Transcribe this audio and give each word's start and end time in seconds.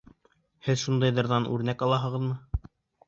—Һеҙ 0.67 0.79
шундайҙарҙан 0.85 1.45
үрнәк 1.57 1.85
алаһығыҙмы? 1.89 2.69